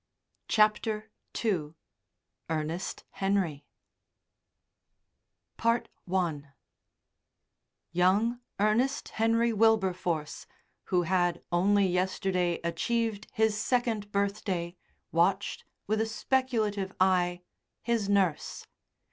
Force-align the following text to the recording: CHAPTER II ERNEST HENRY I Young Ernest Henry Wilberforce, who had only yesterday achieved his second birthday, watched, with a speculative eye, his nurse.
CHAPTER 0.47 1.11
II 1.45 1.75
ERNEST 2.49 3.03
HENRY 3.11 3.67
I 5.59 5.83
Young 7.91 8.39
Ernest 8.59 9.09
Henry 9.09 9.53
Wilberforce, 9.53 10.47
who 10.85 11.03
had 11.03 11.43
only 11.51 11.85
yesterday 11.85 12.59
achieved 12.63 13.27
his 13.31 13.55
second 13.55 14.11
birthday, 14.11 14.75
watched, 15.11 15.65
with 15.85 16.01
a 16.01 16.07
speculative 16.07 16.93
eye, 16.99 17.43
his 17.83 18.09
nurse. 18.09 18.65